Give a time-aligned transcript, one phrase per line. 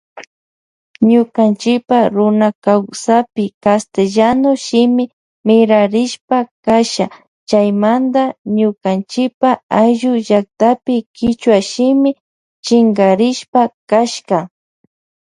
[1.09, 5.03] Ñukanchipa runakaysapi castellano shimi
[5.45, 7.05] mirarishpa kasha
[7.49, 8.23] chaymanta
[8.55, 9.49] nukanchipa
[9.81, 12.11] ayllu llaktapi kichwa shimi
[12.65, 14.37] shinkarispa kashka.